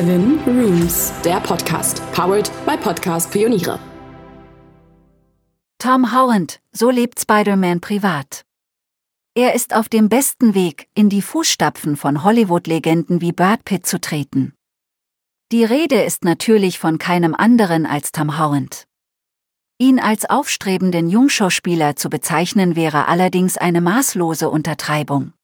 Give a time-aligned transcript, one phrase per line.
[0.00, 3.78] Seven Rooms, der Podcast, powered by Podcast Pioniere.
[5.78, 8.46] Tom Holland, so lebt Spider-Man privat.
[9.34, 14.00] Er ist auf dem besten Weg, in die Fußstapfen von Hollywood-Legenden wie Brad Pitt zu
[14.00, 14.54] treten.
[15.52, 18.86] Die Rede ist natürlich von keinem anderen als Tom Holland.
[19.76, 25.34] Ihn als aufstrebenden Jungschauspieler zu bezeichnen wäre allerdings eine maßlose Untertreibung.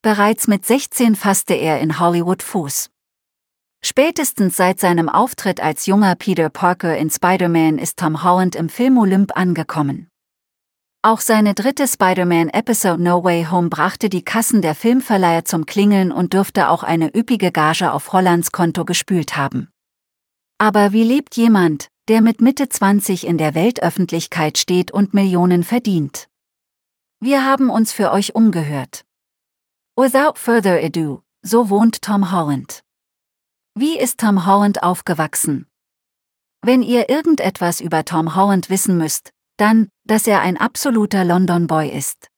[0.00, 2.93] Bereits mit 16 fasste er in Hollywood Fuß.
[3.86, 8.96] Spätestens seit seinem Auftritt als junger Peter Parker in Spider-Man ist Tom Holland im Film
[8.96, 10.08] Olymp angekommen.
[11.02, 16.32] Auch seine dritte Spider-Man-Episode No Way Home brachte die Kassen der Filmverleiher zum Klingeln und
[16.32, 19.68] dürfte auch eine üppige Gage auf Hollands Konto gespült haben.
[20.56, 26.28] Aber wie lebt jemand, der mit Mitte 20 in der Weltöffentlichkeit steht und Millionen verdient?
[27.20, 29.04] Wir haben uns für euch umgehört.
[29.94, 32.83] Without further ado, so wohnt Tom Holland.
[33.76, 35.66] Wie ist Tom Holland aufgewachsen?
[36.62, 41.88] Wenn ihr irgendetwas über Tom Holland wissen müsst, dann, dass er ein absoluter London Boy
[41.88, 42.28] ist.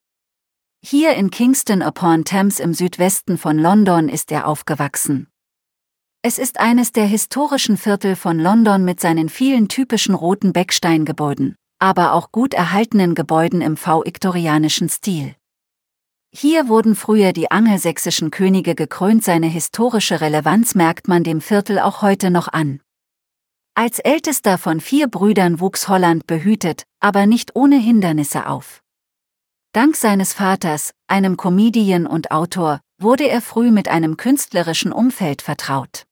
[0.82, 5.28] Hier in Kingston upon Thames im Südwesten von London ist er aufgewachsen.
[6.22, 12.14] Es ist eines der historischen Viertel von London mit seinen vielen typischen roten Becksteingebäuden, aber
[12.14, 15.36] auch gut erhaltenen Gebäuden im V-viktorianischen Stil.
[16.32, 22.02] Hier wurden früher die angelsächsischen Könige gekrönt, seine historische Relevanz merkt man dem Viertel auch
[22.02, 22.80] heute noch an.
[23.74, 28.82] Als ältester von vier Brüdern wuchs Holland behütet, aber nicht ohne Hindernisse auf.
[29.72, 36.06] Dank seines Vaters, einem Comedian und Autor, wurde er früh mit einem künstlerischen Umfeld vertraut.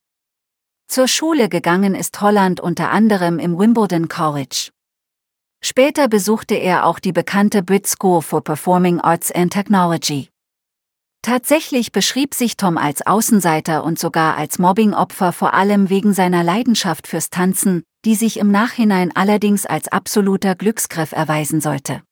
[0.87, 4.69] Zur Schule gegangen ist Holland unter anderem im Wimbledon College.
[5.63, 10.29] Später besuchte er auch die bekannte Brit School for Performing Arts and Technology.
[11.25, 17.07] Tatsächlich beschrieb sich Tom als Außenseiter und sogar als Mobbingopfer vor allem wegen seiner Leidenschaft
[17.07, 22.03] fürs Tanzen, die sich im Nachhinein allerdings als absoluter Glücksgriff erweisen sollte.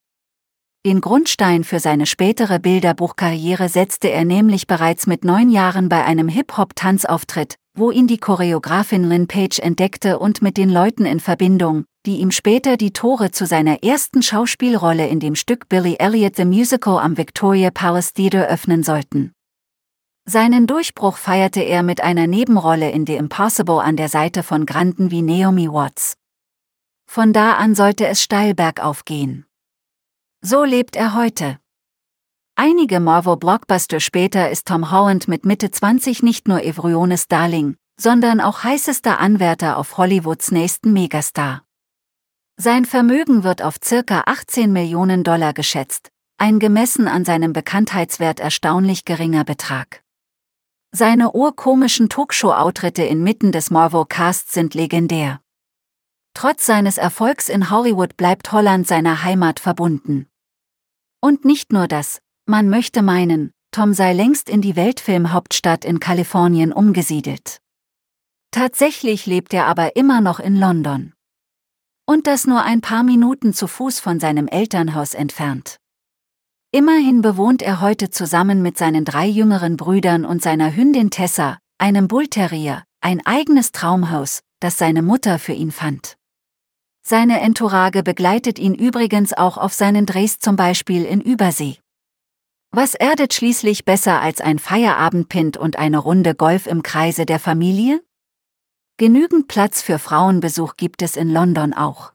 [0.83, 6.27] Den Grundstein für seine spätere Bilderbuchkarriere setzte er nämlich bereits mit neun Jahren bei einem
[6.27, 12.17] Hip-Hop-Tanzauftritt, wo ihn die Choreografin Lynn Page entdeckte und mit den Leuten in Verbindung, die
[12.17, 16.99] ihm später die Tore zu seiner ersten Schauspielrolle in dem Stück Billy Elliot the Musical
[16.99, 19.33] am Victoria Palace Theatre öffnen sollten.
[20.25, 25.11] Seinen Durchbruch feierte er mit einer Nebenrolle in The Impossible an der Seite von Granden
[25.11, 26.15] wie Naomi Watts.
[27.05, 29.45] Von da an sollte es steil bergauf gehen.
[30.41, 31.59] So lebt er heute.
[32.55, 38.63] Einige Marvel-Blockbuster später ist Tom Holland mit Mitte 20 nicht nur Evryones Darling, sondern auch
[38.63, 41.63] heißester Anwärter auf Hollywoods nächsten Megastar.
[42.63, 49.03] Sein Vermögen wird auf circa 18 Millionen Dollar geschätzt, ein gemessen an seinem Bekanntheitswert erstaunlich
[49.03, 50.01] geringer Betrag.
[50.93, 55.41] Seine urkomischen Talkshow-Auftritte inmitten des Marvel-Casts sind legendär.
[56.33, 60.29] Trotz seines Erfolgs in Hollywood bleibt Holland seiner Heimat verbunden.
[61.19, 66.71] Und nicht nur das, man möchte meinen, Tom sei längst in die Weltfilmhauptstadt in Kalifornien
[66.71, 67.59] umgesiedelt.
[68.51, 71.11] Tatsächlich lebt er aber immer noch in London.
[72.05, 75.77] Und das nur ein paar Minuten zu Fuß von seinem Elternhaus entfernt.
[76.71, 82.07] Immerhin bewohnt er heute zusammen mit seinen drei jüngeren Brüdern und seiner Hündin Tessa, einem
[82.07, 86.15] Bullterrier, ein eigenes Traumhaus, das seine Mutter für ihn fand.
[87.05, 91.77] Seine Entourage begleitet ihn übrigens auch auf seinen Drehs zum Beispiel in Übersee.
[92.71, 98.01] Was erdet schließlich besser als ein Feierabendpint und eine Runde Golf im Kreise der Familie?
[98.97, 102.13] Genügend Platz für Frauenbesuch gibt es in London auch.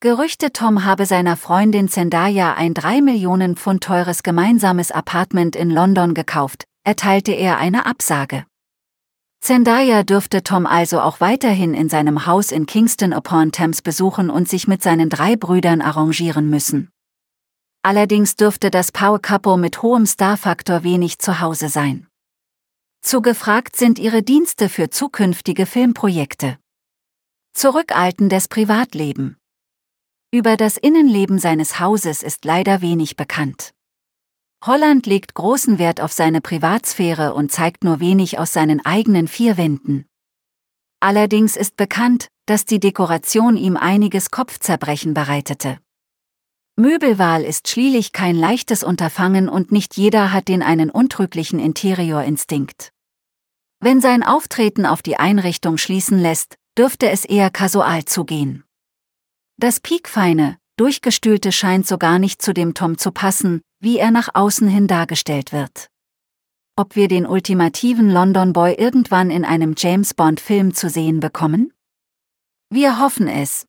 [0.00, 6.12] Gerüchte Tom habe seiner Freundin Zendaya ein drei Millionen Pfund teures gemeinsames Apartment in London
[6.12, 8.44] gekauft, erteilte er eine Absage.
[9.40, 14.46] Zendaya dürfte Tom also auch weiterhin in seinem Haus in Kingston upon Thames besuchen und
[14.46, 16.90] sich mit seinen drei Brüdern arrangieren müssen.
[17.82, 22.07] Allerdings dürfte das Power Couple mit hohem Starfaktor wenig zu Hause sein.
[23.00, 26.58] Zu gefragt sind ihre Dienste für zukünftige Filmprojekte.
[27.52, 29.36] Zurückaltendes Privatleben.
[30.30, 33.72] Über das Innenleben seines Hauses ist leider wenig bekannt.
[34.64, 39.56] Holland legt großen Wert auf seine Privatsphäre und zeigt nur wenig aus seinen eigenen vier
[39.56, 40.04] Wänden.
[41.00, 45.78] Allerdings ist bekannt, dass die Dekoration ihm einiges Kopfzerbrechen bereitete.
[46.78, 52.92] Möbelwahl ist schließlich kein leichtes Unterfangen und nicht jeder hat den einen untrüglichen Interiorinstinkt.
[53.80, 58.62] Wenn sein Auftreten auf die Einrichtung schließen lässt, dürfte es eher kasual zugehen.
[59.56, 64.28] Das piekfeine, durchgestühlte scheint so gar nicht zu dem Tom zu passen, wie er nach
[64.34, 65.88] außen hin dargestellt wird.
[66.76, 71.72] ob wir den ultimativen London Boy irgendwann in einem James Bond Film zu sehen bekommen?
[72.70, 73.66] Wir hoffen es,